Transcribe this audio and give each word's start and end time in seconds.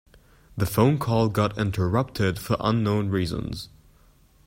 The 0.57 0.65
phone 0.65 0.97
call 0.97 1.29
got 1.29 1.59
interrupted 1.59 2.39
for 2.39 2.57
unknown 2.59 3.09
reasons. 3.09 3.69